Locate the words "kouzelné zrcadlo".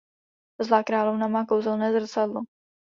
1.45-2.41